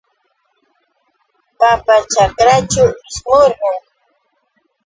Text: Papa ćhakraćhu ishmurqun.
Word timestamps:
Papa 1.59 1.95
ćhakraćhu 2.11 2.85
ishmurqun. 3.07 3.77